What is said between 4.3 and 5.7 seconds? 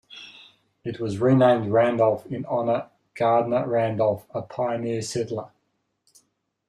a pioneer settler.